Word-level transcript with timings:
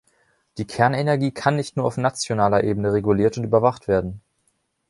Die 0.57 0.65
Kernenergie 0.65 1.29
kann 1.29 1.55
nicht 1.57 1.77
nur 1.77 1.85
auf 1.85 1.95
nationaler 1.95 2.63
Ebene 2.63 2.91
reguliert 2.91 3.37
und 3.37 3.43
überwacht 3.43 3.87
werden. 3.87 4.21